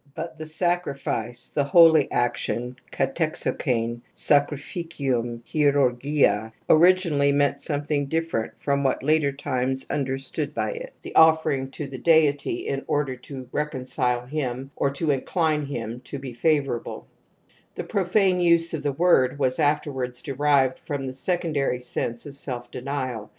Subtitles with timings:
[0.01, 0.07] <.
[0.15, 0.33] v ^* s c^..
[0.33, 8.07] v '^* But the sacrifice— ^the holy action Kari^oytj (sacrificium *€po«^/>7*«)— originally meant some thing
[8.07, 12.83] different from what later times imder stood by it: the offering to the deity in
[12.87, 17.03] order to jj reconcile him or to incline him to be favourableil
[17.75, 22.71] The profane use of the word was afterwards derived from the secondary sense of self
[22.71, 23.29] denial.